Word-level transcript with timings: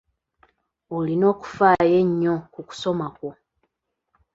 Olina 0.95 1.25
okufaayo 1.33 1.95
ennyo 2.03 2.35
ku 2.53 2.59
kusoma 2.67 3.07
kwo. 3.17 3.29